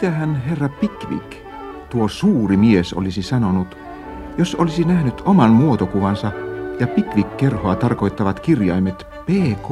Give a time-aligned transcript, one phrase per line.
[0.00, 1.32] Mitähän herra Pickwick,
[1.90, 3.78] tuo suuri mies, olisi sanonut,
[4.38, 6.32] jos olisi nähnyt oman muotokuvansa
[6.78, 9.68] ja Pickwick-kerhoa tarkoittavat kirjaimet PK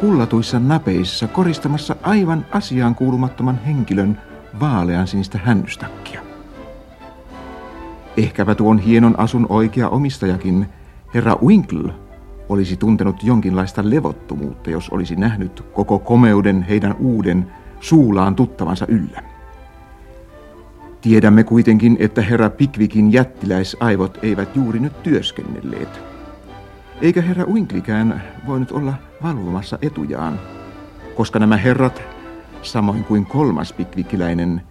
[0.00, 4.20] kullatuissa napeissa koristamassa aivan asiaan kuulumattoman henkilön
[4.60, 6.20] vaalean sinistä hännystakkia.
[8.16, 10.66] Ehkäpä tuon hienon asun oikea omistajakin,
[11.14, 11.92] herra Winkle,
[12.48, 19.39] olisi tuntenut jonkinlaista levottomuutta, jos olisi nähnyt koko komeuden heidän uuden suulaan tuttavansa yllä.
[21.00, 26.00] Tiedämme kuitenkin, että herra Pickvickin jättiläisaivot eivät juuri nyt työskennelleet.
[27.00, 30.40] Eikä herra Winklikään voinut olla valvomassa etujaan,
[31.16, 32.02] koska nämä herrat,
[32.62, 34.62] samoin kuin kolmas Pickvickiläinen,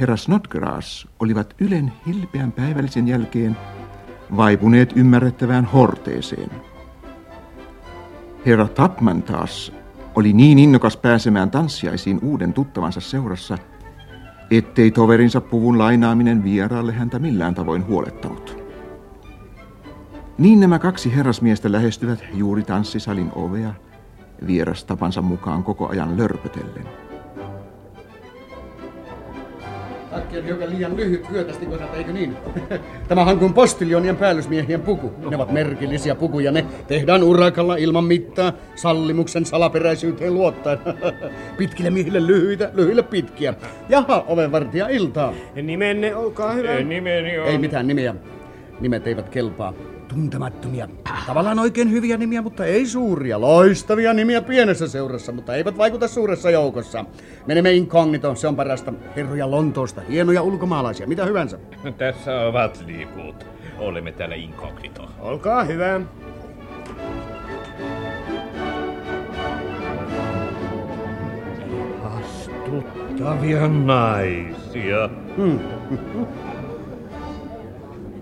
[0.00, 3.56] herra Snodgrass, olivat Ylen hilpeän päivällisen jälkeen
[4.36, 6.50] vaipuneet ymmärrettävään horteeseen.
[8.46, 9.72] Herra Tapman taas
[10.14, 13.58] oli niin innokas pääsemään tanssiaisiin uuden tuttavansa seurassa,
[14.56, 18.64] ettei toverinsa puvun lainaaminen vieraalle häntä millään tavoin huolettanut.
[20.38, 23.74] Niin nämä kaksi herrasmiestä lähestyvät juuri tanssisalin ovea,
[24.46, 26.88] vieras tapansa mukaan koko ajan lörpötellen.
[30.14, 32.36] Takki on hiukan liian lyhyt hyötästi kosat, eikö niin?
[33.08, 35.12] Tämähän on kuin postiljonien päällysmiehien puku.
[35.30, 40.78] Ne ovat merkillisiä pukuja, ne tehdään urakalla ilman mittaa, sallimuksen salaperäisyyteen luottaen.
[41.58, 43.54] Pitkille miehille lyhyitä, lyhyille pitkiä.
[43.88, 45.32] Jaha, ovenvartija iltaa.
[45.62, 46.80] Nimenne, olkaa hyvä.
[46.80, 47.46] Nimeni on...
[47.46, 48.14] Ei mitään nimiä.
[48.80, 49.74] Nimet eivät kelpaa
[50.14, 50.88] tuntemattomia.
[51.26, 53.40] Tavallaan oikein hyviä nimiä, mutta ei suuria.
[53.40, 57.04] Loistavia nimiä pienessä seurassa, mutta eivät vaikuta suuressa joukossa.
[57.46, 58.92] Menemme inkognito, se on parasta.
[59.16, 61.58] Herroja Lontoosta, hienoja ulkomaalaisia, mitä hyvänsä.
[61.98, 63.46] Tässä ovat liiput.
[63.78, 65.08] Olemme täällä inkognito.
[65.20, 66.00] Olkaa hyvä.
[72.04, 75.08] Astuttavia naisia.
[75.36, 75.58] Hmm.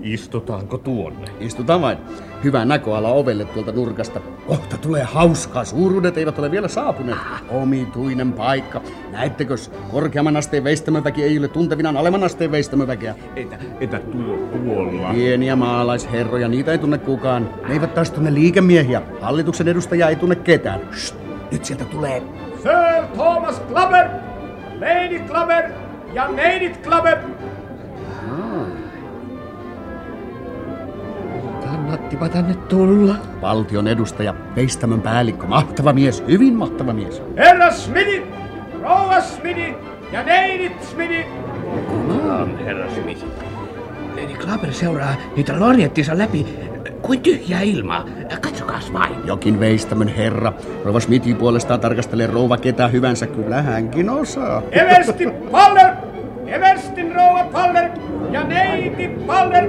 [0.02, 1.26] Istutaanko tuonne?
[1.40, 1.98] Istutaan vain.
[2.44, 4.20] Hyvä näköala ovelle tuolta nurkasta.
[4.46, 5.64] Kohta tulee hauskaa.
[5.64, 7.18] Suuruudet eivät ole vielä saapuneet.
[7.48, 8.80] Omituinen paikka.
[9.12, 9.54] Näettekö,
[9.90, 13.14] korkeamman asteen veistämöväki ei ole tuntevinaan alemman asteen veistämöväkeä.
[13.36, 15.12] Entä, entä tuo tuolla?
[15.14, 17.48] Pieniä maalaisherroja, niitä ei tunne kukaan.
[17.68, 19.02] Ne eivät taas tunne liikemiehiä.
[19.20, 20.80] Hallituksen edustajaa ei tunne ketään.
[20.92, 21.14] Shh,
[21.52, 22.22] nyt sieltä tulee.
[22.62, 24.06] Sir Thomas Clubber,
[24.80, 25.64] Lady Clubber
[26.12, 27.18] ja Neidit Clubber
[31.92, 33.14] Kannattipa tänne tulla.
[33.42, 37.22] Valtion edustaja, veistämön päällikkö, mahtava mies, hyvin mahtava mies.
[37.36, 38.22] Herra Smidi,
[38.82, 39.74] rouva Smidi
[40.12, 41.26] ja neidit Smidi.
[41.88, 43.20] Kukaan herra Smidi.
[44.10, 46.46] Lady Clubber seuraa niitä lorjettinsa läpi
[47.02, 48.04] kuin tyhjää ilmaa.
[48.40, 49.14] Katsokaas vain.
[49.24, 50.52] Jokin veistämön herra.
[50.84, 53.26] Rouva Smithin puolestaan tarkastelee rouva ketä hyvänsä.
[53.26, 54.62] Kyllä hänkin osaa.
[54.70, 55.94] Everstin Paller!
[56.46, 57.90] Everstin rouva Paller
[58.30, 59.64] ja neiti Paller!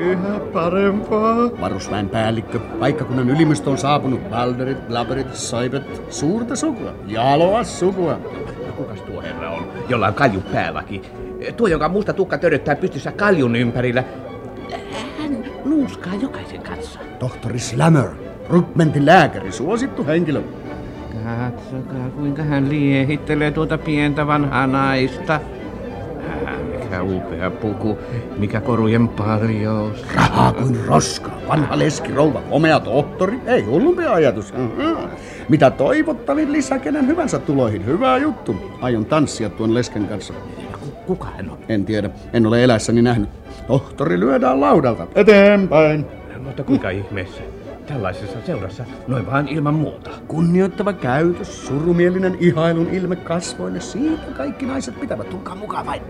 [0.00, 1.50] Yhä parempaa.
[1.60, 2.58] Varusväen päällikkö.
[2.58, 4.30] Paikkakunnan ylimystö on saapunut.
[4.30, 6.02] Balderit, Blaberit, Saibet.
[6.12, 6.94] Suurta sukua.
[7.06, 8.18] Jaloa sukua.
[8.76, 11.02] Kukas tuo herra on, jolla on kalju päälläkin?
[11.56, 14.04] Tuo, jonka musta tukka töröttää pystyssä kaljun ympärillä.
[15.18, 17.00] Hän nuuskaa jokaisen kanssa.
[17.18, 18.08] Tohtori Slammer.
[18.48, 20.42] Rukmentin lääkäri, suosittu henkilö.
[21.24, 25.40] Katsokaa, kuinka hän liehittelee tuota pientä vanhaa naista.
[26.90, 27.98] Mikä upea puku,
[28.38, 30.04] mikä korujen paljous.
[30.14, 34.54] Rahaa kuin roska, vanha leski, rouva, komea tohtori, ei hullumpi ajatus.
[35.48, 38.56] Mitä toivottavin lisä kenen hyvänsä tuloihin, hyvä juttu.
[38.80, 40.34] Aion tanssia tuon lesken kanssa.
[41.06, 41.58] Kuka hän on?
[41.68, 43.28] En tiedä, en ole eläessäni nähnyt.
[43.66, 45.06] Tohtori lyödään laudalta.
[45.14, 46.06] Eteenpäin.
[46.44, 47.42] Mutta kuinka ihmeessä?
[47.86, 50.10] Tällaisessa seurassa noin vaan ilman muuta.
[50.28, 55.30] Kunnioittava käytös, surumielinen ihailun ilme kasvoille, siitä kaikki naiset pitävät.
[55.30, 56.02] Tulkaa mukaan vain.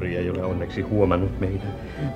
[0.00, 1.64] Tohtori ei ole onneksi huomannut meitä,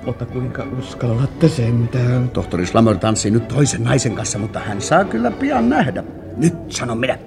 [0.05, 2.29] mutta kuinka uskallatte sentään?
[2.29, 6.03] Tohtori Slammer tanssii nyt toisen naisen kanssa, mutta hän saa kyllä pian nähdä.
[6.37, 7.17] Nyt sanon minä.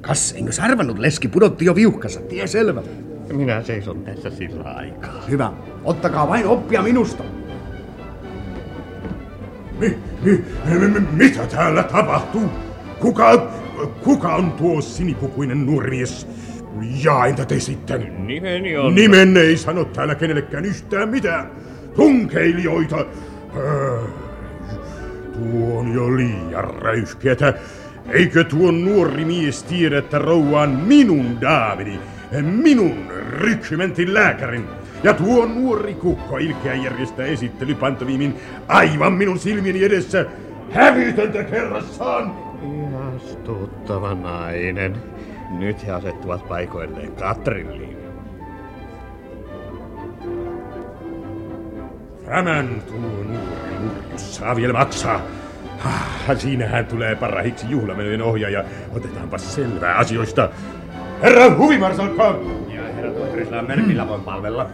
[0.00, 2.82] Kas, enkö arvannut, leski pudotti jo viuhkansa, tie selvä.
[3.32, 5.22] Minä seison tässä sillä aikaa.
[5.30, 5.52] Hyvä.
[5.84, 7.22] Ottakaa vain oppia minusta.
[9.78, 10.44] Mi, mi,
[10.88, 12.48] mi, mitä täällä tapahtuu?
[13.00, 13.50] Kuka,
[14.04, 16.26] kuka on tuo sinipukuinen nuori mies?
[17.04, 18.26] Ja entä te sitten?
[18.26, 18.94] Nimeni on...
[18.94, 21.50] Nimen ei sano täällä kenellekään yhtään mitään.
[21.96, 22.96] Tunkeilijoita.
[22.96, 24.10] Äh,
[25.32, 27.54] tuo on jo liian räyskeätä.
[28.08, 31.98] Eikö tuo nuori mies tiedä, että rouva on minun Daavidi,
[32.40, 34.64] minun ryksymentin lääkärin?
[35.02, 38.34] Ja tuo nuori kukko ilkeä järjestää esittelypantomiimin
[38.68, 40.26] aivan minun silmieni edessä
[40.70, 42.34] hävytöntä kerrassaan.
[42.62, 44.96] Ihastuttava nainen.
[45.50, 47.96] Nyt he asettuvat paikoilleen Katrilliin.
[52.24, 55.20] Tämän tuo nuori murjus saa vielä maksaa.
[55.84, 58.64] Ah, siinähän tulee parahiksi juhlamenojen ohjaaja.
[58.96, 60.48] Otetaanpa selvää asioista.
[61.22, 62.38] Herra Huvimarsalkka!
[62.68, 64.66] Ja herra Tuotrislammer, millä voin palvella?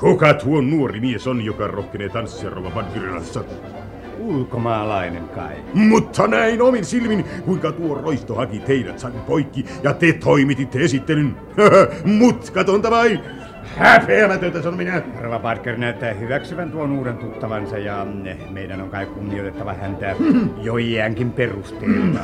[0.00, 3.44] Kuka tuo nuori mies on, joka rohkenee tanssia Rova Vadvirilassa?
[4.24, 5.54] Ulkomaalainen kai.
[5.74, 11.36] Mutta näin omin silmin, kuinka tuo roisto haki teidät san poikki ja te toimititte esittelyn.
[12.18, 13.20] Mutkatonta vai?
[13.76, 15.02] Häpeämätöntä sanon minä.
[15.20, 18.06] Rova Parker näyttää hyväksyvän tuon uuden tuttavansa ja
[18.50, 20.16] meidän on kai kunnioitettava häntä
[20.62, 22.20] jo iänkin perusteella.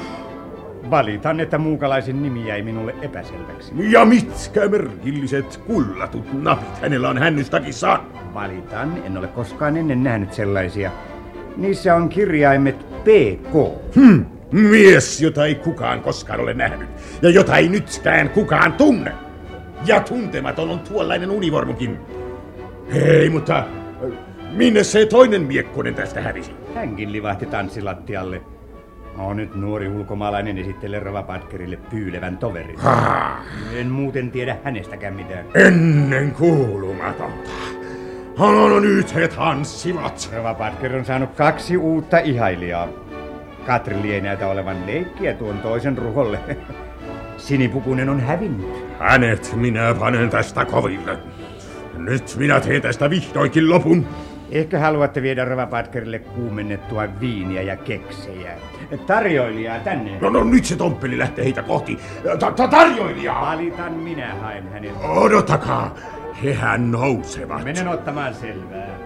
[0.90, 3.72] Valitan, että muukalaisin nimi jäi minulle epäselväksi.
[3.76, 8.00] Ja mitkä merkilliset kullatut napit hänellä on hännystakissaan?
[8.34, 10.90] Valitan, en ole koskaan ennen nähnyt sellaisia.
[11.56, 13.52] Niissä on kirjaimet PK.
[13.94, 16.88] Hmm, mies, jota ei kukaan koskaan ole nähnyt
[17.22, 19.12] ja jota ei nytkään kukaan tunne.
[19.86, 21.98] Ja tuntematon on tuollainen univormukin.
[22.92, 23.64] Hei, mutta äh,
[24.52, 26.52] minne se toinen miekkonen tästä hävisi?
[26.74, 28.42] Hänkin livahti tanssilattialle.
[29.18, 32.76] On nyt nuori ulkomaalainen esittelee Rova Parkerille pyylevän toverin.
[33.74, 35.46] En muuten tiedä hänestäkään mitään.
[35.54, 37.50] Ennen kuulumatonta.
[38.40, 40.30] No, no nyt he tanssivat.
[40.36, 42.88] Rova Parker on saanut kaksi uutta ihailijaa.
[43.66, 46.38] Katrilli ei näytä olevan leikkiä tuon toisen ruholle.
[47.36, 48.84] Sinipukunen on hävinnyt.
[48.98, 51.18] Hänet minä panen tästä koville.
[51.96, 54.06] Nyt minä teen tästä vihdoinkin lopun.
[54.50, 58.52] Ehkä haluatte viedä Rova Parkerille kuumennettua viiniä ja keksejä.
[59.06, 60.18] Tarjoilijaa tänne.
[60.20, 61.98] No, no nyt se tomppeli lähtee heitä kohti.
[62.38, 63.46] Ta- ta- tarjoilijaa!
[63.46, 64.92] Valitan, minä haen hänet.
[65.08, 65.94] Odottakaa.
[66.44, 67.64] Hehän nousevat.
[67.64, 68.98] Menen ottamaan selvää.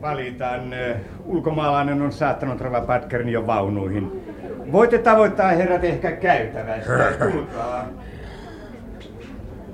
[0.00, 0.74] Valitan.
[1.24, 4.24] Ulkomaalainen on saattanut Rova Patkerin jo vaunuihin.
[4.72, 7.26] Voitte tavoittaa herrat ehkä käytävästä.
[7.32, 7.88] Tulkaa.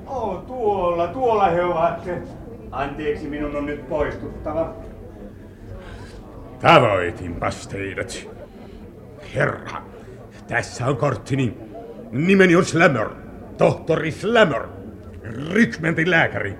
[0.06, 2.08] Oh, tuolla, tuolla he ovat.
[2.70, 4.74] Anteeksi, minun on nyt poistuttava.
[6.60, 8.28] Tavoitinpas teidät.
[9.34, 9.82] Herra,
[10.48, 11.58] tässä on korttini.
[12.10, 13.08] Nimeni on Slammer.
[13.58, 14.62] Tohtori Slammer.
[15.52, 16.54] Rykmentin lääkäri.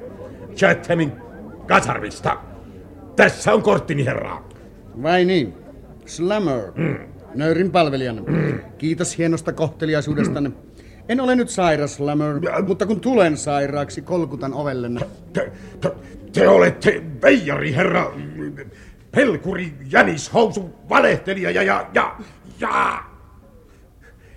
[0.55, 1.13] Chathamin
[1.67, 2.37] kasarvista.
[3.17, 4.43] Tässä on korttini, herra.
[5.03, 5.55] Vai niin?
[6.07, 6.73] Slammer.
[6.75, 6.99] Mm.
[7.35, 8.23] Nöyrin palvelijanne.
[8.23, 8.61] Mm.
[8.79, 10.51] Kiitos hienosta kohteliaisuudestanne.
[11.09, 15.01] En ole nyt sairas, Slammer, mutta kun tulen sairaaksi, kolkutan ovellenne.
[15.33, 15.93] Te, te,
[16.33, 18.13] te olette veijari, herra.
[19.11, 22.17] Pelkuri, jänishousu, valehtelija ja, ja, ja,
[22.61, 23.05] ja...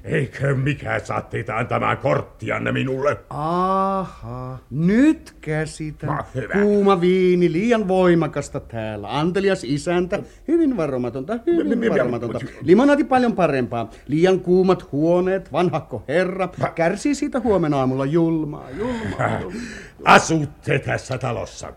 [0.03, 3.17] Eikö mikä saa teitä antamaan korttianne minulle?
[3.29, 6.09] Aha, nyt käsitän.
[6.09, 6.53] No, hyvä.
[6.53, 9.19] Kuuma viini, liian voimakasta täällä.
[9.19, 12.39] Antelias isäntä, hyvin varomatonta, hyvin varomatonta.
[12.61, 13.89] Limonati paljon parempaa.
[14.07, 19.39] Liian kuumat huoneet, vanhakko herra, kärsii siitä huomenna aamulla julmaa, julmaa.
[19.41, 19.61] julmaa.
[20.05, 21.73] Asutte tässä talossa.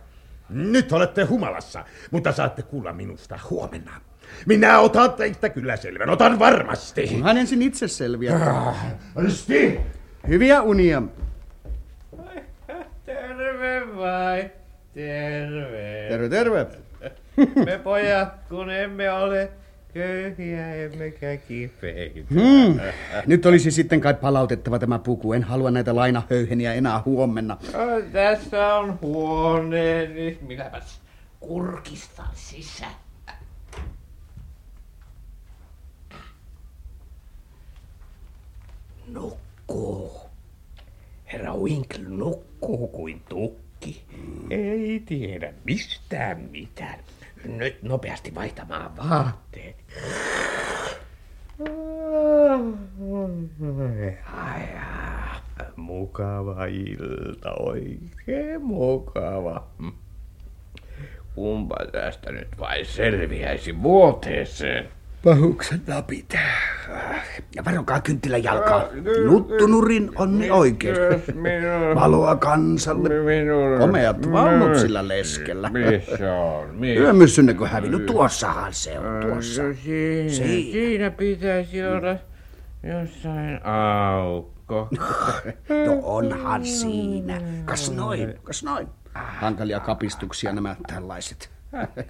[0.52, 4.00] Nyt olette humalassa, mutta saatte kuulla minusta huomenna.
[4.46, 7.06] Minä otan teistä kyllä selvän, otan varmasti.
[7.06, 8.74] Kunhan ensin itse selviää.
[9.28, 9.80] Sti!
[10.28, 11.02] Hyviä unia.
[13.04, 14.50] Terve vai?
[14.94, 16.06] Terve.
[16.08, 16.66] Terve, terve.
[17.64, 19.50] Me pojat, kun emme ole
[19.94, 22.34] köyhiä emmekä kipeitä.
[22.34, 22.80] Hmm.
[23.26, 25.32] Nyt olisi sitten kai palautettava tämä puku.
[25.32, 27.56] En halua näitä lainahöyheniä enää huomenna.
[27.72, 27.80] No,
[28.12, 30.38] tässä on huoneeni.
[30.46, 31.00] Minäpäs
[31.40, 32.92] kurkistan sisään.
[39.08, 40.20] Nukkuu.
[41.32, 44.04] Herra Winkle nukkuu kuin tukki.
[44.50, 46.98] Ei tiedä mistään mitään.
[47.46, 49.76] Nyt nopeasti vaihtamaan vaatteet.
[54.32, 59.66] Ai, ai, mukava ilta, oikein mukava.
[61.34, 64.88] Kumpa tästä nyt vain selviäisi vuoteeseen.
[65.24, 66.34] Pahuksen napit.
[67.56, 68.84] Ja varokaa kynttilän jalkaa.
[69.26, 70.96] Nuttunurin onni oikein.
[71.94, 73.08] Valoa kansalle.
[73.78, 75.70] Komeat vaunut sillä leskellä.
[75.70, 76.68] Missä on?
[76.80, 77.00] Missä?
[77.02, 78.06] Yömyssynnekö hävinnyt?
[78.06, 79.62] Tuossahan se on, tuossa.
[79.74, 80.72] Siinä, Siinä.
[80.72, 82.16] siinä pitäisi olla
[82.82, 84.88] jossain aukko.
[85.86, 87.40] No onhan siinä.
[87.64, 88.88] Kas noin, kas noin.
[89.14, 91.50] Hankalia kapistuksia nämä tällaiset.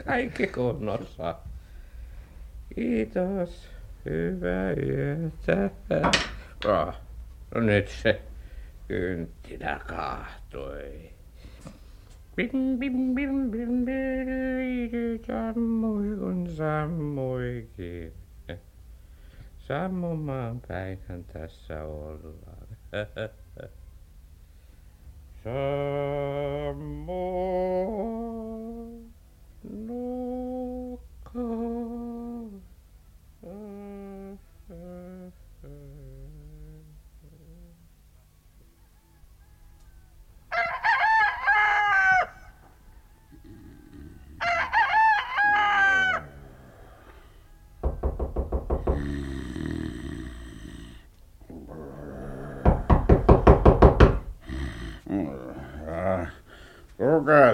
[0.07, 1.35] Kaikki kunnossa.
[2.75, 3.72] Kiitos.
[4.05, 5.71] Hyvä yötä.
[6.65, 6.95] Oh,
[7.55, 8.21] no nyt se
[8.89, 11.11] kynttilä kahtoi.
[12.37, 18.13] Pim, pim, pim, pim, pim, sammui kun sammuikin.
[19.59, 22.67] Sammumaan päinhän tässä ollaan.
[25.45, 25.92] Sammu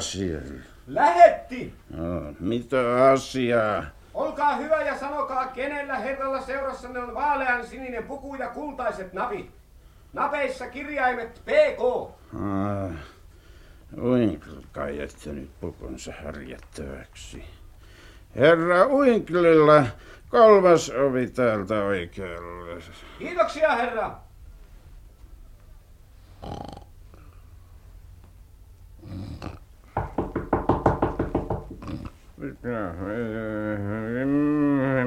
[0.08, 0.64] Kuka siellä?
[0.86, 1.74] Lähetti!
[1.90, 3.84] No, mitä asiaa?
[4.14, 9.50] Olkaa hyvä ja sanokaa, kenellä herralla seurassanne on vaalean sininen puku ja kultaiset napit.
[10.12, 12.10] Napeissa kirjaimet PK.
[12.34, 12.90] Ah,
[14.02, 17.44] Winkle kai jättänyt pukunsa harjattavaksi.
[18.36, 19.84] Herra Winklella
[20.28, 22.82] kolmas ovi täältä oikealle.
[23.18, 24.27] Kiitoksia, herra.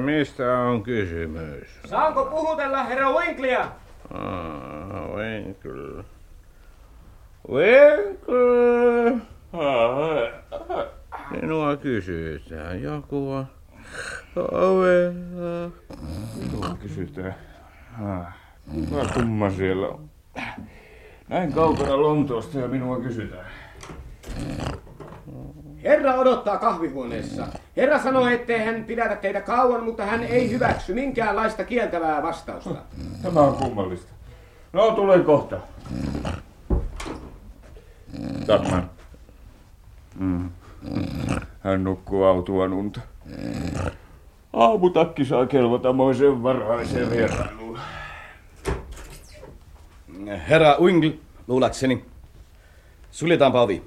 [0.04, 1.68] Mistä on kysymys?
[1.84, 3.60] Saanko puhutella herra Winklia?
[4.14, 6.04] Ah, Winkle.
[7.48, 9.20] Winkle!
[9.52, 10.42] Ah,
[11.30, 12.82] Minua kysytään.
[12.82, 13.46] Joku on
[14.36, 15.70] ovella.
[16.36, 17.34] Minua kysytään.
[18.74, 20.10] Kuka kumma siellä on?
[21.28, 23.46] Näin kaukana Lontoosta ja minua kysytään.
[25.84, 27.46] Herra odottaa kahvihuoneessa.
[27.76, 32.74] Herra sanoi, ettei hän pidätä teitä kauan, mutta hän ei hyväksy minkäänlaista kieltävää vastausta.
[33.22, 34.12] Tämä on kummallista.
[34.72, 35.56] No, tulee kohta.
[38.46, 38.90] Tatman.
[40.18, 40.50] Mm.
[41.60, 43.00] Hän nukkuu autuaan unta.
[44.52, 47.78] Aamutakki saa kelvata moisen varhaiseen vierailuun.
[50.48, 51.12] Herra Wingle,
[51.48, 52.04] luulakseni.
[53.10, 53.82] Suljetaanpa ovi.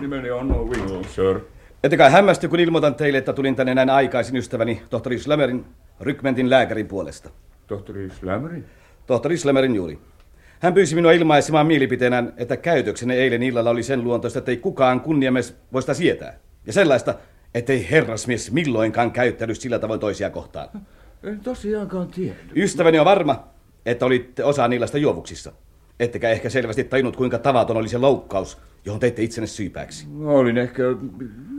[0.00, 1.40] Nimeni on Wingle, sir.
[1.84, 5.64] Ette kai hämmästy, kun ilmoitan teille, että tulin tänne näin aikaisin ystäväni, tohtori Slammerin,
[6.00, 7.30] rykmentin lääkärin puolesta.
[7.66, 8.64] Tohtori Slammerin?
[9.06, 9.98] Tohtori Slammerin juuri.
[10.60, 15.00] Hän pyysi minua ilmaisemaan mielipiteenään, että käytöksenne eilen illalla oli sen luontoista, että ei kukaan
[15.00, 16.38] kunniamies voi sitä sietää.
[16.66, 17.14] Ja sellaista,
[17.54, 20.68] ettei herrasmies milloinkaan käyttänyt sillä tavoin toisia kohtaan.
[21.22, 22.36] En tosiaankaan tiedä.
[22.56, 23.48] Ystäväni on varma,
[23.86, 25.52] että olitte osa niillasta juovuksissa.
[26.00, 30.06] Ettekä ehkä selvästi tajunnut, kuinka tavaton oli se loukkaus, johon teitte itsenne syypääksi.
[30.24, 30.82] Olin ehkä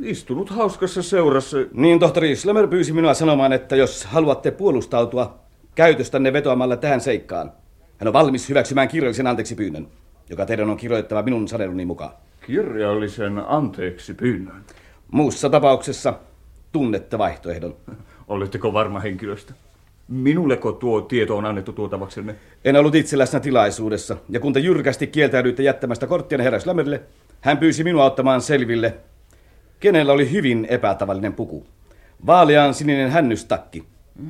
[0.01, 1.57] istunut hauskassa seurassa.
[1.73, 5.39] Niin, tohtori Slammer pyysi minua sanomaan, että jos haluatte puolustautua
[5.75, 7.51] käytöstänne vetoamalla tähän seikkaan,
[7.97, 9.87] hän on valmis hyväksymään kirjallisen anteeksi pyynnön,
[10.29, 12.11] joka teidän on kirjoittava minun saneluni mukaan.
[12.45, 14.63] Kirjallisen anteeksi pyynnön.
[15.11, 16.13] Muussa tapauksessa
[16.71, 17.75] tunnette vaihtoehdon.
[18.27, 19.53] Oletteko varma henkilöstä?
[20.07, 22.35] Minulleko tuo tieto on annettu tuotavaksenne?
[22.65, 27.01] En ollut itse läsnä tilaisuudessa, ja kun te jyrkästi kieltäydyitte jättämästä korttianne herra Slammerille,
[27.41, 28.95] hän pyysi minua ottamaan selville,
[29.79, 31.67] kenellä oli hyvin epätavallinen puku.
[32.25, 33.83] Vaalean sininen hännystakki,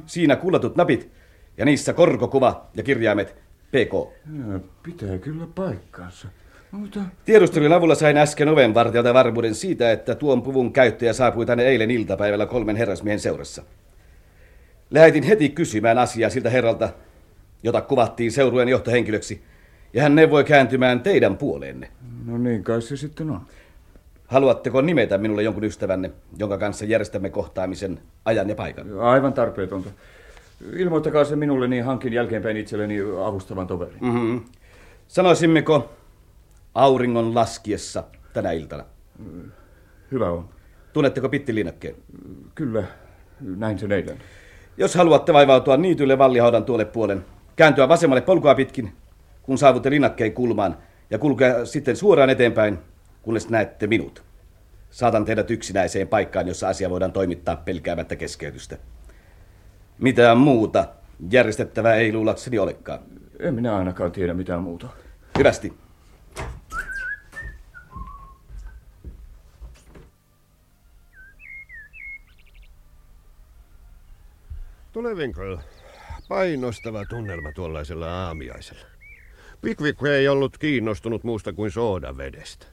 [0.06, 1.10] siinä kullatut napit
[1.58, 3.36] ja niissä korkokuva ja kirjaimet
[3.68, 3.94] PK.
[4.38, 6.28] Ja, pitää kyllä paikkaansa.
[6.72, 7.00] Mutta...
[7.26, 12.46] Tiedustelun avulla sain äsken ovenvartijalta varmuuden siitä, että tuon puvun käyttäjä saapui tänne eilen iltapäivällä
[12.46, 13.64] kolmen herrasmiehen seurassa.
[14.92, 16.90] Lähetin heti kysymään asiaa siltä herralta,
[17.64, 19.44] jota kuvattiin seurueen johtohenkilöksi,
[19.94, 21.92] ja hän neuvoi kääntymään teidän puoleenne.
[22.26, 23.42] No niin kai se sitten on.
[24.28, 29.00] Haluatteko nimetä minulle jonkun ystävänne, jonka kanssa järjestämme kohtaamisen ajan ja paikan?
[29.00, 29.90] Aivan tarpeetonta.
[30.74, 33.98] Ilmoittakaa se minulle, niin hankin jälkeenpäin itselleni avustavan toverin.
[34.02, 34.42] Mm-hmm.
[35.08, 35.94] Sanoisimmeko
[36.76, 38.04] auringon laskiessa
[38.34, 38.86] tänä iltana?
[40.12, 40.50] Hyvä on.
[40.94, 41.96] Tunnetteko pittilinakkeen?
[42.56, 42.84] Kyllä,
[43.42, 44.18] näin sen eilen.
[44.78, 48.94] Jos haluatte vaivautua niitylle vallihaudan tuolle puolen, kääntyä vasemmalle polkua pitkin,
[49.44, 50.78] kun saavutte linnakkeen kulmaan,
[51.10, 52.80] ja kulkea sitten suoraan eteenpäin,
[53.22, 54.24] kunnes näette minut.
[54.90, 58.78] Saatan teidät yksinäiseen paikkaan, jossa asia voidaan toimittaa pelkäämättä keskeytystä.
[60.00, 60.86] Mitään muuta
[61.32, 63.00] järjestettävää ei luulakseni olekaan.
[63.40, 64.88] En minä ainakaan tiedä mitään muuta.
[65.38, 65.74] Hyvästi.
[74.98, 75.60] Tule Winkle.
[76.28, 78.86] Painostava tunnelma tuollaisella aamiaisella.
[79.62, 82.66] Pickwick ei ollut kiinnostunut muusta kuin soodavedestä.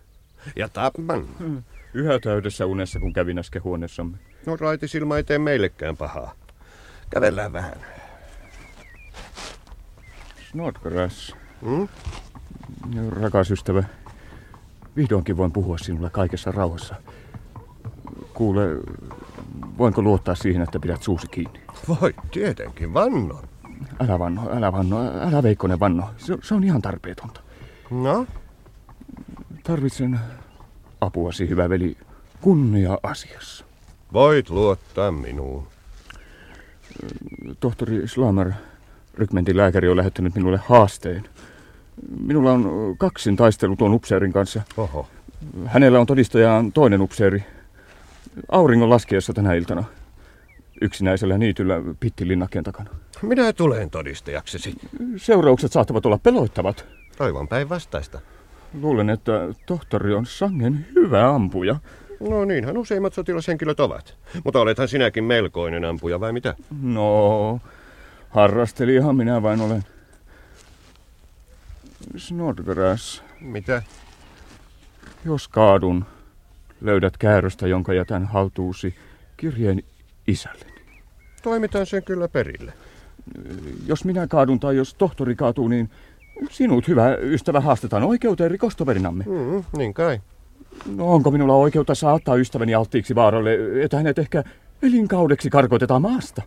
[0.57, 1.29] Ja Tapman.
[1.39, 1.63] Hmm.
[1.95, 4.17] Yhä täydessä unessa, kun kävin äsken huoneessamme.
[4.47, 6.35] No raitisilma ei tee meillekään pahaa.
[7.11, 7.77] Kävellään vähän.
[10.51, 11.35] Snodgrass.
[11.63, 11.89] Hmm?
[13.09, 13.85] Rakas ystävä,
[14.97, 16.95] vihdoinkin voin puhua sinulle kaikessa rauhassa.
[18.35, 18.63] Kuule,
[19.79, 21.61] voinko luottaa siihen, että pidät suusi kiinni?
[21.89, 23.45] Voi, tietenkin, vannon.
[24.01, 26.11] Älä vanno, älä vanno, älä Veikkonen vanno.
[26.17, 27.41] Se, se on ihan tarpeetonta.
[27.91, 28.27] No?
[29.63, 30.21] Tarvitsen
[31.01, 31.97] apuasi, hyvä veli,
[32.41, 33.65] kunnia-asiassa.
[34.13, 35.67] Voit luottaa minuun.
[37.61, 38.53] Tohtori Slamer,
[39.15, 41.25] rykmentin lääkäri, on lähettänyt minulle haasteen.
[42.21, 44.63] Minulla on kaksin taistelu tuon upseerin kanssa.
[44.77, 45.07] Oho.
[45.67, 47.45] Hänellä on todistajaan toinen upseeri.
[48.49, 49.85] Auringon laskiessa tänä iltana.
[50.81, 52.91] Yksinäisellä niityllä pittilinnakkeen takana.
[53.23, 54.75] Minä tulen todistajaksesi.
[55.17, 56.87] Seuraukset saattavat olla peloittavat.
[57.19, 58.21] Aivan päinvastaista.
[58.81, 59.33] Luulen, että
[59.67, 61.77] tohtori on sangen hyvä ampuja.
[62.21, 64.17] No niinhän useimmat sotilashenkilöt ovat.
[64.45, 66.55] Mutta olethan sinäkin melkoinen ampuja, vai mitä?
[66.83, 67.61] No,
[68.31, 69.85] harrastelijahan minä vain olen.
[72.17, 73.23] Snodgrass.
[73.41, 73.83] Mitä?
[75.25, 76.05] Jos kaadun,
[76.81, 78.95] löydät kääröstä, jonka jätän haltuusi
[79.37, 79.83] kirjeen
[80.27, 80.75] isälleni.
[81.43, 82.73] Toimitan sen kyllä perille.
[83.87, 85.91] Jos minä kaadun tai jos tohtori kaatuu, niin
[86.51, 89.25] sinut, hyvä ystävä, haastetaan oikeuteen rikostoverinamme.
[89.25, 90.21] Mm, niin kai.
[90.97, 94.45] No onko minulla oikeutta saattaa ystäväni alttiiksi vaaralle, että hänet ehkä
[94.83, 96.43] elinkaudeksi karkotetaan maasta?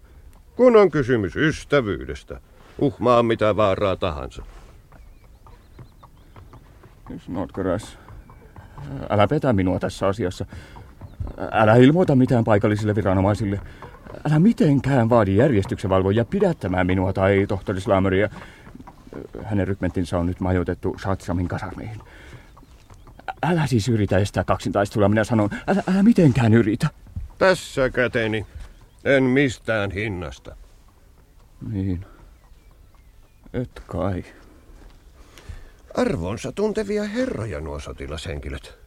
[0.55, 2.41] Kun on kysymys ystävyydestä,
[2.79, 4.43] uhmaa mitä vaaraa tahansa.
[7.17, 7.97] Snodgrass,
[9.09, 10.45] älä petä minua tässä asiassa.
[11.51, 13.59] Älä ilmoita mitään paikallisille viranomaisille.
[14.29, 18.29] Älä mitenkään vaadi järjestyksen valvoja pidättämään minua tai tohtori Slameria.
[19.43, 22.01] Hänen rykmenttinsä on nyt majoitettu Shatsamin kasarmeihin.
[23.43, 25.49] Älä siis yritä estää kaksintaistelua, minä sanon.
[25.67, 26.87] Älä, älä mitenkään yritä.
[27.37, 28.45] Tässä käteni.
[29.03, 30.55] En mistään hinnasta.
[31.71, 32.05] Niin.
[33.53, 34.23] Et kai.
[35.97, 38.77] Arvonsa tuntevia herroja nuo sotilashenkilöt.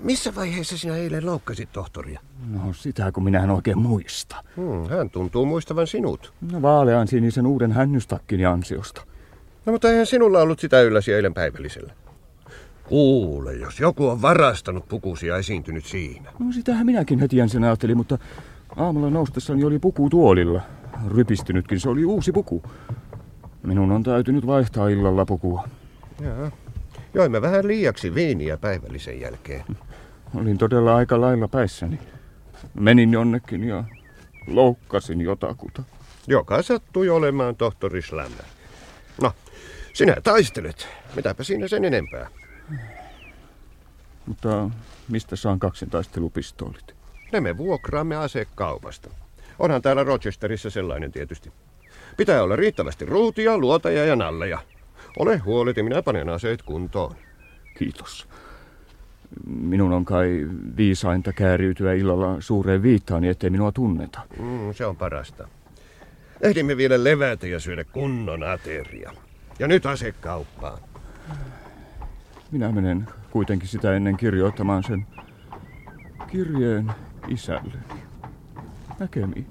[0.00, 2.20] Missä vaiheessa sinä eilen loukkasit tohtoria?
[2.50, 4.36] No sitä kun minä en oikein muista.
[4.56, 6.32] Hmm, hän tuntuu muistavan sinut.
[6.52, 9.02] No vaalean sinisen uuden hännystakkini ansiosta.
[9.66, 11.92] No mutta eihän sinulla ollut sitä ylläsi eilen päivällisellä.
[12.88, 16.32] Kuule, jos joku on varastanut pukusi ja esiintynyt siinä.
[16.38, 18.18] No sitähän minäkin heti ensin ajattelin, mutta
[18.76, 20.60] aamulla noustessani oli puku tuolilla.
[21.08, 22.62] Rypistynytkin, se oli uusi puku.
[23.62, 25.68] Minun on täytynyt vaihtaa illalla pukua.
[26.20, 26.50] Jaa.
[27.14, 29.64] Joimme vähän liiaksi viiniä päivällisen jälkeen.
[30.34, 31.98] Olin todella aika lailla päissäni.
[32.74, 33.84] Menin jonnekin ja
[34.46, 35.82] loukkasin jotakuta.
[36.26, 38.44] Joka sattui olemaan tohtori Slammer.
[39.22, 39.32] No,
[39.92, 40.88] sinä taistelet.
[41.16, 42.28] Mitäpä siinä sen enempää.
[44.26, 44.70] Mutta
[45.08, 46.94] mistä saan kaksintaistelupistoolit?
[47.32, 49.10] Ne me vuokraamme asekaupasta.
[49.58, 51.52] Onhan täällä Rochesterissa sellainen tietysti.
[52.16, 54.58] Pitää olla riittävästi ruutia, luotaja ja nalleja.
[55.18, 57.16] Ole huoleti, minä panen aseet kuntoon.
[57.78, 58.28] Kiitos.
[59.46, 64.20] Minun on kai viisainta kääriytyä illalla suureen viittaan, ettei minua tunneta.
[64.38, 65.48] Mm, se on parasta.
[66.40, 69.12] Ehdimme vielä levätä ja syödä kunnon ateria.
[69.58, 70.78] Ja nyt asekauppaan.
[72.50, 75.06] Minä menen kuitenkin sitä ennen kirjoittamaan sen
[76.30, 76.92] kirjeen
[77.28, 77.82] isälleni.
[78.98, 79.46] Näkemiin.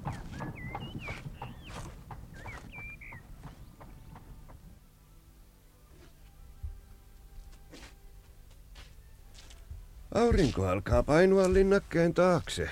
[10.14, 12.70] Aurinko alkaa painua linnakkeen taakse.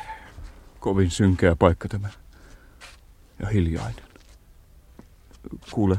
[0.81, 2.09] Kovin synkeä paikka tämä.
[3.39, 4.05] Ja hiljainen.
[5.71, 5.97] Kuule,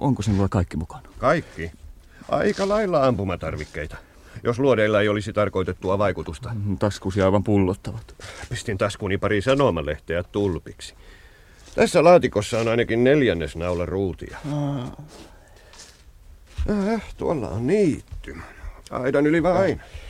[0.00, 1.08] onko sinulla kaikki mukana?
[1.18, 1.72] Kaikki.
[2.28, 3.96] Aika lailla ampumatarvikkeita.
[4.42, 6.56] Jos luodeilla ei olisi tarkoitettua vaikutusta.
[6.78, 8.14] Taskusi aivan pullottavat.
[8.48, 10.94] Pistin taskuni pari sanomalehteä tulpiksi.
[11.74, 14.38] Tässä laatikossa on ainakin neljännes naula ruutia.
[16.70, 18.36] Äh, tuolla on niitty.
[18.90, 19.80] Aidan yli vain.
[19.80, 20.05] Ah.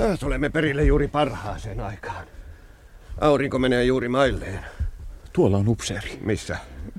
[0.00, 2.26] Äh, tulemme perille juuri parhaaseen aikaan.
[3.20, 4.64] Aurinko menee juuri mailleen.
[5.32, 6.18] Tuolla on upseeri.
[6.20, 6.58] Missä?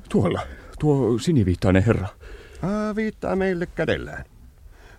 [0.09, 0.41] Tuolla.
[0.79, 2.07] Tuo siniviittainen herra.
[2.61, 4.25] Ah, viittaa meille kädellään.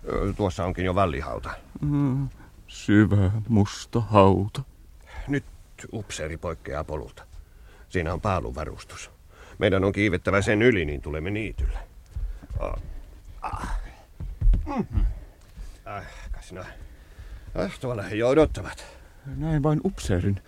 [0.07, 1.49] Ö, Tuossa onkin jo vallihauta.
[1.81, 2.29] Mm,
[2.67, 4.61] syvä musta hauta.
[5.27, 5.43] Nyt
[5.93, 7.23] upseeri poikkeaa polulta.
[7.89, 9.11] Siinä on paaluvarustus.
[9.57, 11.79] Meidän on kiivettävä sen yli, niin tulemme niitylle.
[12.59, 12.73] Ah.
[13.41, 13.79] Ah.
[14.65, 15.05] Mm.
[15.89, 16.61] Ah, kas no.
[17.55, 18.85] Ah, tuolla he jo odottavat.
[19.25, 20.41] Näin vain upseerin.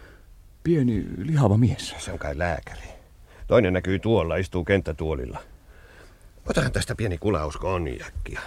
[0.64, 1.96] Pieni lihava mies.
[1.98, 2.84] Se on kai lääkäri.
[3.48, 5.40] Toinen näkyy tuolla, istuu kenttätuolilla.
[6.50, 8.42] Otahan tästä pieni kulaus konjakkia.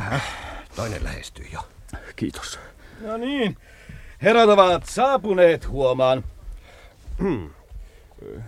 [0.00, 0.22] Äh,
[0.76, 1.68] toinen lähestyy jo.
[2.16, 2.58] Kiitos.
[3.00, 3.56] No niin,
[4.22, 6.24] Herrat ovat saapuneet huomaan.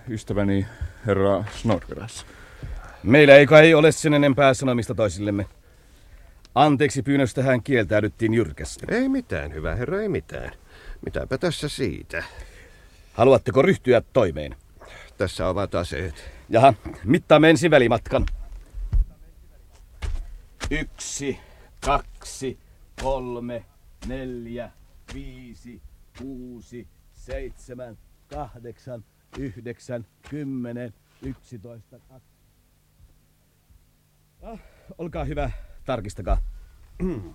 [0.09, 0.67] Ystäväni
[1.07, 2.27] herra Snodgrass.
[3.03, 5.47] Meillä ei kai ole sen enempää sanomista toisillemme.
[6.55, 8.87] Anteeksi pyynnöstä hän kieltäydyttiin jyrkästi.
[8.89, 10.53] Ei mitään, hyvä herra, ei mitään.
[11.05, 12.25] Mitäpä tässä siitä.
[13.13, 14.57] Haluatteko ryhtyä toimeen?
[15.19, 16.15] Tässä ovat aseet.
[16.49, 18.27] Jaha, mittaamme ensin välimatkan.
[20.71, 21.39] Yksi,
[21.85, 22.59] kaksi,
[23.03, 23.65] kolme,
[24.07, 24.71] neljä,
[25.15, 25.83] viisi,
[26.19, 29.05] kuusi, seitsemän, kahdeksan,
[29.39, 32.32] yhdeksän, kymmenen, yksitoista, kaksi.
[34.43, 34.59] Ah,
[34.99, 35.51] olkaa hyvä,
[35.85, 36.39] tarkistakaa.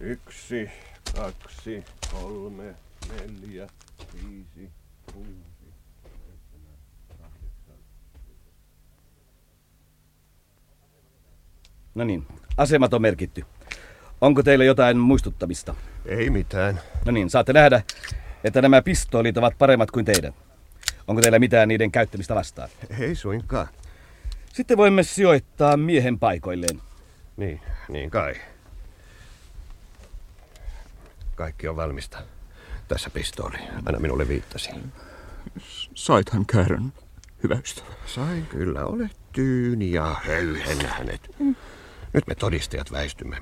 [0.00, 0.70] Yksi,
[1.16, 2.74] kaksi, kolme,
[3.08, 3.66] neljä,
[4.14, 4.70] viisi,
[5.12, 5.30] kuusi,
[6.02, 6.76] seitsemän,
[7.08, 7.76] kahdeksan.
[11.94, 13.44] No niin, asemat on merkitty.
[14.20, 15.74] Onko teillä jotain muistuttamista?
[16.06, 16.80] Ei mitään.
[17.04, 17.82] No niin, saatte nähdä,
[18.44, 20.34] että nämä pistoolit ovat paremmat kuin teidän.
[21.08, 22.68] Onko teillä mitään niiden käyttämistä vastaan?
[22.98, 23.68] Ei suinkaan.
[24.54, 26.82] Sitten voimme sijoittaa miehen paikoilleen.
[27.36, 28.34] Niin, niin kai.
[31.34, 32.18] Kaikki on valmista.
[32.88, 33.56] Tässä pistooli.
[33.86, 34.70] Aina minulle viittasi.
[35.94, 36.92] Saithan Karen,
[37.42, 37.86] hyvä ystävä.
[38.06, 41.30] Sain kyllä, olet tyyni ja höyhen hänet.
[42.12, 43.36] Nyt me todistajat väistymme.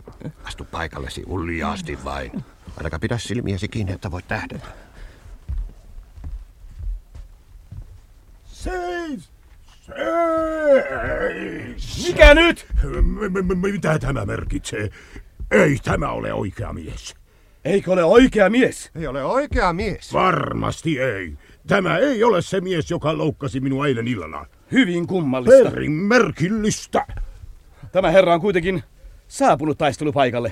[0.44, 2.44] Astu paikallesi uljaasti vain.
[2.76, 4.66] Ainakaan pidä silmiäsi kiinni, että voit tähdätä.
[8.44, 9.32] Seis!
[9.86, 11.72] Seis!
[12.08, 12.66] Mikä nyt?
[13.72, 14.88] Mitä tämä merkitsee?
[15.50, 17.14] Ei tämä ole oikea mies.
[17.64, 18.90] Eikö ole oikea mies?
[18.94, 20.12] Ei ole oikea mies.
[20.12, 21.32] Varmasti ei.
[21.66, 24.46] Tämä ei ole se mies, joka loukkasi minua eilen illalla.
[24.72, 25.70] Hyvin kummallista.
[25.70, 27.06] Perin merkillistä.
[27.92, 28.82] Tämä herra on kuitenkin
[29.28, 30.50] saapunut taistelupaikalle.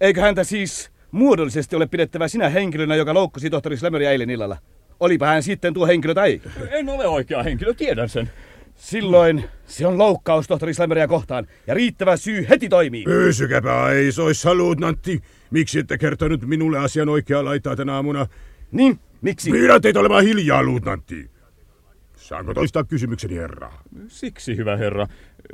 [0.00, 4.56] Eikö häntä siis muodollisesti ole pidettävä sinä henkilönä, joka loukkasi tohtori Slemmeria eilen illalla?
[5.00, 6.40] Olipa hän sitten tuo henkilö tai ei.
[6.70, 8.30] En ole oikea henkilö, tiedän sen.
[8.74, 13.04] Silloin se on loukkaus tohtori Slemmeria kohtaan ja riittävä syy heti toimii.
[13.04, 15.22] Pysykäpä ei soissa, luutnantti.
[15.50, 18.26] Miksi ette kertonut minulle asian oikeaa laitaa tänä aamuna?
[18.72, 19.50] Niin, miksi?
[19.50, 21.30] Pyydän teitä olemaan hiljaa, luutnantti.
[22.16, 23.72] Saanko toistaa kysymykseni, herra?
[24.08, 25.06] Siksi, hyvä herra,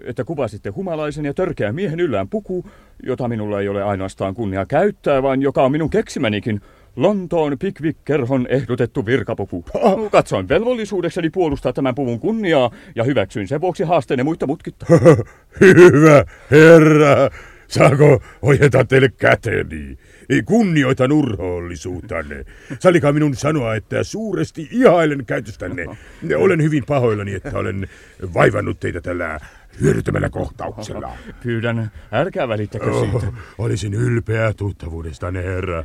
[0.04, 2.64] että kuvasitte humalaisen ja törkeän miehen yllään puku,
[3.02, 6.60] jota minulla ei ole ainoastaan kunnia käyttää, vaan joka on minun keksimänikin
[6.96, 9.64] Lontoon Pickwick-kerhon ehdotettu virkapuku.
[10.12, 14.86] Katsoin velvollisuudekseni puolustaa tämän puvun kunniaa ja hyväksyin sen vuoksi haasteenne muita mutkitta.
[15.60, 17.30] Hyvä herra.
[17.68, 19.98] Saako ojentaa teille käteni?
[20.28, 22.44] Ei kunnioitan urhoollisuutanne.
[22.78, 25.86] Sallikaa minun sanoa, että suuresti ihailen käytöstänne.
[26.36, 27.88] Olen hyvin pahoillani, että olen
[28.34, 29.40] vaivannut teitä tällä
[29.80, 31.12] hyödyttämällä kohtauksella.
[31.42, 33.16] Pyydän, älkää välittäkö siitä.
[33.16, 35.84] Oh, olisin ylpeä tuttavuudestanne, herra.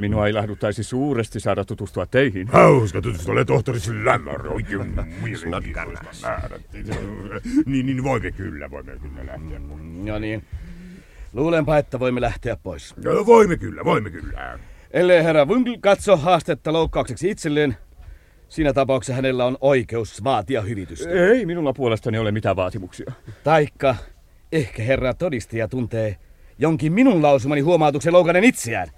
[0.00, 2.48] Minua ilahduttaisi suuresti saada tutustua teihin.
[2.48, 4.46] Hauska tutustua, olen tohtori Slammer.
[4.48, 4.94] Oikein
[5.36, 6.26] Snodgrass.
[7.66, 9.58] Niin, niin voimme kyllä, voimme kyllä lähteä.
[10.04, 10.44] No niin.
[11.32, 12.94] Luulenpa, että voimme lähteä pois.
[12.96, 14.58] No, voimme kyllä, voimme kyllä.
[14.90, 17.76] Ellei herra Wungl katso haastetta loukkaukseksi itselleen,
[18.52, 21.10] siinä tapauksessa hänellä on oikeus vaatia hyvitystä.
[21.10, 23.12] Ei minulla puolestani ole mitään vaatimuksia.
[23.44, 23.96] Taikka
[24.52, 26.16] ehkä herra todistaja tuntee
[26.58, 28.88] jonkin minun lausumani huomautuksen loukannen itseään.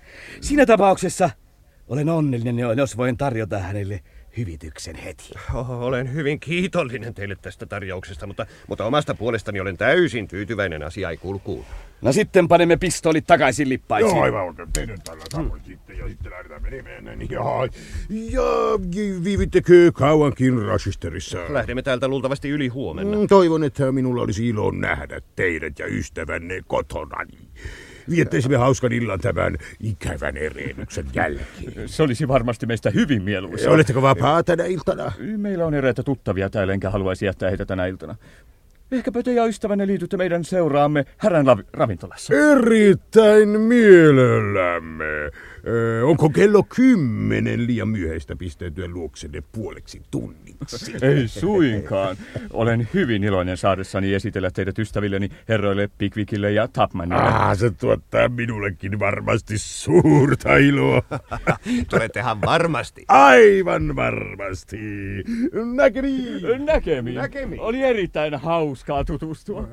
[0.40, 1.30] Siinä tapauksessa
[1.88, 4.00] olen onnellinen, jos voin tarjota hänelle
[4.36, 5.30] hyvityksen heti.
[5.68, 11.64] Olen hyvin kiitollinen teille tästä tarjouksesta, mutta, mutta omasta puolestani olen täysin tyytyväinen asiai kulkuun.
[12.04, 14.16] No sitten panemme pistoolit takaisin lippaisiin.
[14.16, 14.68] Joo, aivan oikein.
[14.72, 17.20] Tehdään tällä tavoin sitten ja sitten lähdetään menemään.
[17.30, 17.40] Ja,
[18.30, 18.42] ja
[19.24, 21.38] viivittekö kauankin Rochesterissa?
[21.48, 23.18] Lähdemme täältä luultavasti yli huomenna.
[23.18, 27.38] Mm, Toivon, että minulla olisi ilo nähdä teidät ja ystävänne kotonani.
[28.10, 31.88] Viettäisimme hauskan illan tämän ikävän erehdyksen jälkeen.
[31.88, 33.70] Se olisi varmasti meistä hyvin mieluisa.
[33.70, 35.12] Oletteko vapaa tänä iltana?
[35.36, 38.14] Meillä on eräitä tuttavia täällä, enkä haluaisi jättää heitä tänä iltana.
[38.94, 42.34] Ehkäpä te ja ystävänne liitytte meidän seuraamme Härän ravintolassa.
[42.34, 45.30] Erittäin mielellämme.
[45.66, 50.92] Ö, onko kello kymmenen liian myöhäistä pistäytyä luoksenne puoleksi tunniksi?
[51.06, 52.16] Ei suinkaan.
[52.52, 57.22] Olen hyvin iloinen saadessani esitellä teidät ystävilleni herroille Pickwickille ja Tapmanille.
[57.22, 61.02] Ah, se tuottaa minullekin varmasti suurta iloa.
[61.90, 63.04] Tulettehan varmasti.
[63.08, 64.78] Aivan varmasti.
[65.74, 66.64] Näkemiin.
[66.66, 67.16] Näkemiin.
[67.16, 67.60] Näkemiin.
[67.60, 69.68] Oli erittäin hauskaa tutustua.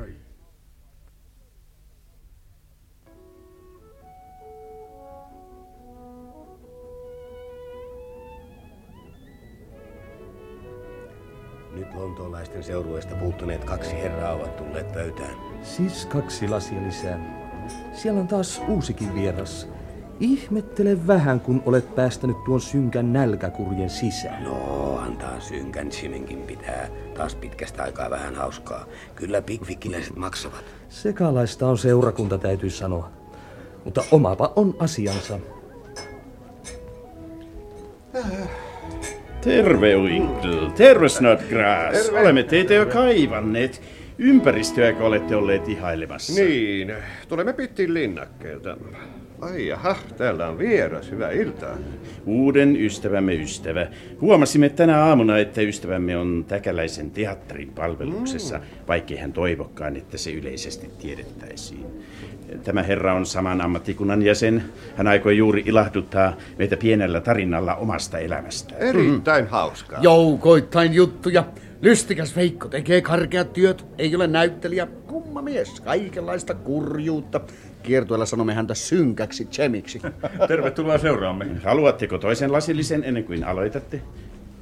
[11.73, 15.35] Nyt lontoolaisten seurueesta puuttuneet kaksi herraa ovat tulleet pöytään.
[15.63, 17.19] Siis kaksi lasia lisää.
[17.93, 19.67] Siellä on taas uusikin vieras.
[20.19, 24.43] Ihmettele vähän, kun olet päästänyt tuon synkän nälkäkurjen sisään.
[24.43, 26.89] No, antaa synkän simenkin pitää.
[27.17, 28.85] Taas pitkästä aikaa vähän hauskaa.
[29.15, 30.63] Kyllä pikvikkiläiset maksavat.
[30.89, 33.11] Sekalaista on seurakunta, täytyy sanoa.
[33.85, 35.39] Mutta omapa on asiansa.
[39.41, 42.09] Terve Winkle, terve Snodgrass.
[42.09, 43.81] Olemme teitä jo kaivanneet.
[44.17, 46.41] Ympäristöäkö olette olleet ihailemassa?
[46.41, 46.93] Niin,
[47.27, 48.77] tulemme pittiin linnakkeelta.
[49.41, 51.11] Ai jaha, täällä on vieras.
[51.11, 51.77] Hyvää iltaa.
[52.25, 53.87] Uuden ystävämme ystävä.
[54.21, 58.63] Huomasimme tänä aamuna, että ystävämme on Täkäläisen teatterin palveluksessa, mm.
[58.87, 61.85] vaikkei hän toivokkaan, että se yleisesti tiedettäisiin.
[62.63, 64.63] Tämä herra on saman ammattikunnan jäsen.
[64.95, 68.81] Hän aikoi juuri ilahduttaa meitä pienellä tarinalla omasta elämästään.
[68.81, 69.99] Erittäin hauskaa.
[70.01, 71.43] Joukoittain juttuja.
[71.81, 77.41] Lystikäs Veikko tekee karkeat työt, ei ole näyttelijä, kumma mies, kaikenlaista kurjuutta.
[77.83, 80.01] Kiertueella sanomme häntä synkäksi Chemiksi.
[80.47, 81.45] Tervetuloa seuraamme.
[81.63, 84.01] Haluatteko toisen lasillisen ennen kuin aloitatte?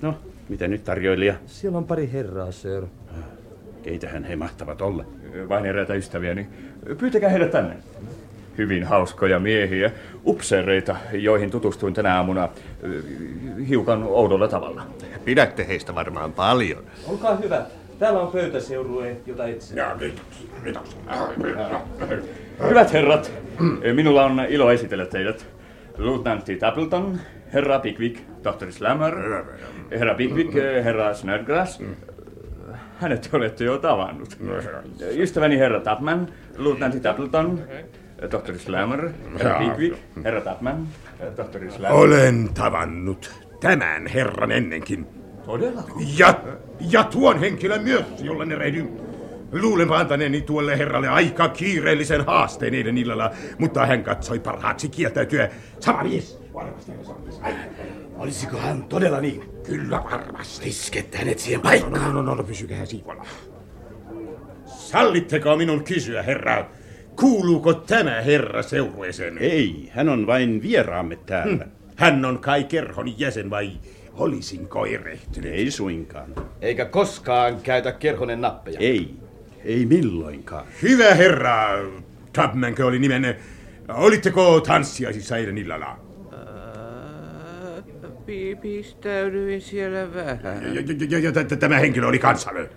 [0.01, 0.17] No,
[0.49, 1.35] mitä nyt tarjoilija?
[1.45, 2.85] Siellä on pari herraa, sir.
[3.83, 5.05] Keitähän he mahtavat olla?
[5.49, 6.47] Vain eräitä ystäviäni.
[6.97, 7.75] Pyytäkää heidät tänne.
[8.57, 9.91] Hyvin hauskoja miehiä,
[10.25, 12.49] upseereita, joihin tutustuin tänä aamuna
[13.69, 14.83] hiukan oudolla tavalla.
[15.25, 16.83] Pidätte heistä varmaan paljon.
[17.07, 17.65] Olkaa hyvä.
[17.99, 19.77] Täällä on pöytäseurue, jota etsin.
[19.77, 20.21] Ja nyt,
[20.63, 20.77] nyt
[22.69, 23.31] Hyvät herrat,
[23.93, 25.45] minulla on ilo esitellä teidät.
[25.97, 27.19] Luutnantti Tapleton,
[27.53, 29.15] herra Pickwick, tohtori Slammer,
[29.91, 31.81] herra Pickwick, herra Snodgrass.
[32.99, 34.37] Hänet olette jo tavannut.
[35.11, 37.61] Ystäväni herra Tapman, luutnantti Tapleton,
[38.29, 39.09] tohtori Slammer,
[39.39, 40.87] herra Pickwick, herra Tapman,
[41.35, 41.99] tohtori Slammer.
[41.99, 45.18] Olen tavannut tämän herran ennenkin.
[45.49, 45.83] Todella?
[46.17, 46.39] Ja,
[46.91, 48.89] ja tuon henkilön myös, jolle ne rehdyn.
[49.51, 55.49] Luulen antaneeni tuolle herralle aika kiireellisen haasteen eilen illalla, mutta hän katsoi parhaaksi kieltäytyä.
[55.79, 56.39] Sama mies.
[58.17, 59.43] Olisiko hän todella niin?
[59.63, 60.69] Kyllä varmasti.
[60.69, 61.93] Iskette hänet siihen No, paikkaan.
[62.03, 63.25] no, no, no, no pysykää siivolla.
[64.65, 66.65] Sallitteko minun kysyä, herra,
[67.19, 69.37] kuuluuko tämä herra seurueeseen?
[69.37, 71.67] Ei, hän on vain vieraamme täällä.
[71.95, 73.71] Hän on kai kerhon jäsen vai
[74.19, 75.53] olisinko erehtynyt?
[75.53, 76.35] Ei suinkaan.
[76.61, 78.79] Eikä koskaan käytä kerhonen nappeja.
[78.79, 79.15] Ei,
[79.65, 80.65] ei milloinkaan.
[80.81, 81.67] Hyvä herra,
[82.33, 83.35] Tubmankö oli nimenne.
[83.87, 85.99] Olitteko tanssiaisissa eilen illalla?
[88.61, 90.75] Pistäydyin siellä vähän.
[90.75, 92.69] Ja, ja, ja, ja t- tämä henkilö oli kansalle.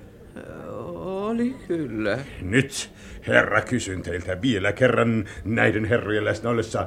[0.95, 2.19] Oli kyllä.
[2.43, 2.91] Nyt,
[3.27, 6.87] herra, kysyn teiltä vielä kerran näiden herrojen läsnä ollessa.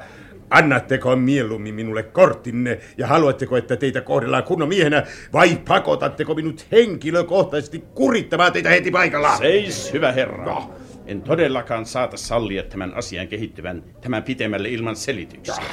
[0.49, 5.03] Annatteko mieluummin minulle korttinne ja haluatteko, että teitä kohdellaan kunnon miehenä
[5.33, 9.37] vai pakotatteko minut henkilökohtaisesti kurittamaan teitä heti paikalla?
[9.37, 10.45] Seis, hyvä herra.
[10.45, 10.73] No.
[11.05, 15.63] En todellakaan saata sallia tämän asian kehittyvän tämän pitemmälle ilman selityksiä.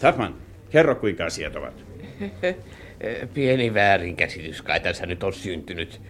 [0.00, 0.34] Tapman,
[0.70, 1.84] kerro kuinka asiat ovat.
[3.34, 6.00] Pieni väärinkäsitys kai tässä nyt on syntynyt.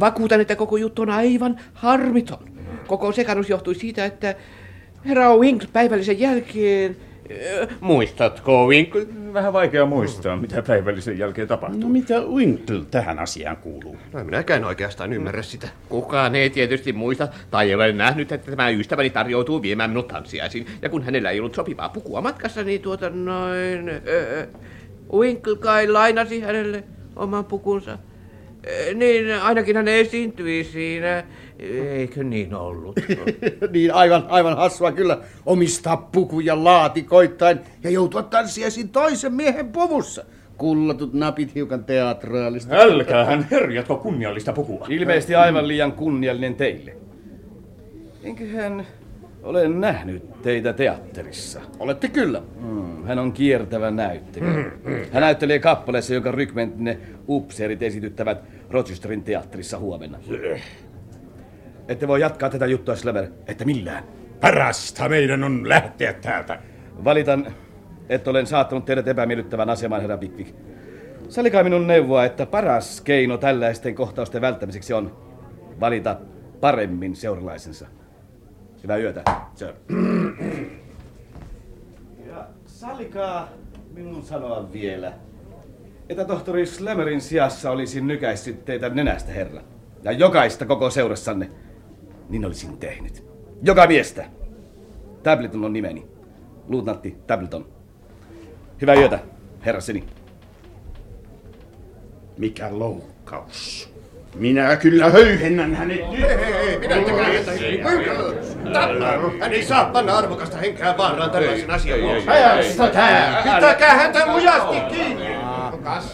[0.00, 2.50] Vakuutan, että koko juttu on aivan harmiton.
[2.86, 4.34] Koko sekannus johtui siitä, että
[5.06, 6.96] herra Winkle päivällisen jälkeen...
[7.80, 9.06] Muistatko Winkle?
[9.32, 11.80] Vähän vaikea muistaa, mitä päivällisen jälkeen tapahtui.
[11.80, 13.96] No mitä Winkle tähän asiaan kuuluu?
[14.12, 15.68] No minäkään oikeastaan ymmärrä sitä.
[15.88, 20.66] Kukaan ei tietysti muista tai ei ole nähnyt, että tämä ystäväni tarjoutuu viemään minut tanssiaisiin.
[20.82, 23.88] Ja kun hänellä ei ollut sopivaa pukua matkassa, niin tuota noin...
[23.88, 24.48] Äh,
[25.12, 26.84] Winkle kai lainasi hänelle
[27.16, 27.92] oman pukunsa.
[27.92, 31.24] Äh, niin ainakin hän esiintyi siinä.
[31.60, 32.96] Eikö niin ollut?
[33.72, 40.24] niin aivan, aivan hassua kyllä omistaa pukuja laatikoittain ja joutua tanssiaisin toisen miehen puvussa.
[40.56, 42.74] Kullatut napit hiukan teatraalista.
[42.74, 44.86] Älkäähän herjatko kunniallista pukua.
[44.88, 46.96] Ilmeisesti aivan liian kunniallinen teille.
[48.24, 48.86] Enköhän
[49.42, 51.60] ole nähnyt teitä teatterissa?
[51.78, 52.42] Olette kyllä.
[52.60, 54.64] Hmm, hän on kiertävä näyttelijä.
[55.12, 58.38] Hän näyttelee kappaleessa, jonka rykmenttinen upseerit esityttävät
[58.70, 60.18] Rochesterin teatterissa huomenna.
[61.90, 64.04] Ette voi jatkaa tätä juttua, Slever, että millään.
[64.40, 66.58] Parasta meidän on lähteä täältä.
[67.04, 67.46] Valitan,
[68.08, 70.56] että olen saattanut teidät epämiellyttävän asemaan, herra Pickwick.
[71.28, 75.16] Sallikaa minun neuvoa, että paras keino tällaisten kohtausten välttämiseksi on
[75.80, 76.16] valita
[76.60, 77.86] paremmin seuralaisensa.
[78.82, 79.22] Hyvää yötä,
[79.54, 79.72] sir.
[82.26, 83.48] Ja sallikaa
[83.94, 85.12] minun sanoa vielä,
[86.08, 89.60] että tohtori Slammerin sijassa olisin nykäissyt teitä nenästä, herra.
[90.02, 91.50] Ja jokaista koko seurassanne.
[92.30, 93.24] Niin olisin tehnyt.
[93.62, 94.24] Joka miestä.
[95.22, 96.06] Tableton on nimeni.
[96.68, 97.66] Luutnantti Tableton.
[98.80, 99.18] Hyvää yötä,
[99.66, 100.04] herra Sini.
[102.38, 103.90] Mikä loukkaus.
[104.34, 106.20] Minä kyllä höyhennän hänet nyt.
[106.80, 107.52] Pidättäkää häntä.
[108.72, 109.30] Tappaa!
[109.40, 112.26] Hän ei saa panna arvokasta henkeä vaaraan tällaisen asian vuoksi.
[113.54, 115.26] Pitäkää häntä lujasti kiinni!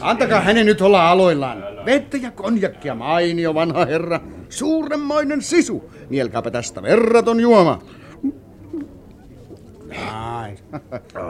[0.00, 1.64] Antakaa hänen nyt olla aloillaan.
[1.84, 4.20] Vettä ja konjakkia, mainio vanha herra.
[4.48, 5.90] Suuremmoinen sisu.
[6.10, 7.82] Nielkääpä tästä verraton juoma.
[10.12, 10.56] Ai,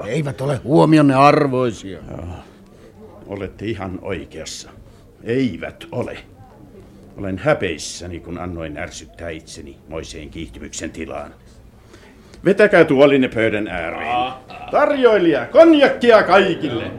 [0.06, 1.98] eivät ole huomionne arvoisia.
[3.26, 4.70] Olette ihan oikeassa.
[5.22, 6.18] Eivät ole.
[7.16, 11.34] Olen häpeissäni, kun annoin ärsyttää itseni moiseen kiihtymyksen tilaan.
[12.44, 14.32] Vetäkää tuolinne pöydän ääreen.
[14.70, 16.90] Tarjoilija, konjakkia kaikille!